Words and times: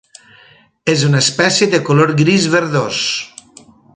És 0.93 1.03
una 1.09 1.21
espècie 1.25 1.69
de 1.75 1.81
color 1.91 2.15
gris 2.23 2.49
verdós. 2.57 3.05